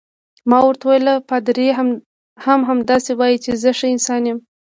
[0.49, 1.67] ما ورته وویل: پادري
[2.45, 4.39] هم همداسې وایي چې زه ښه انسان یم.